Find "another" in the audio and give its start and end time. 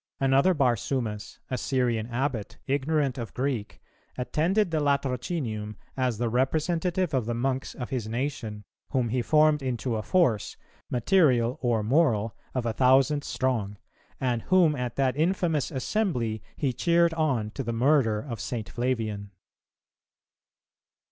0.19-0.55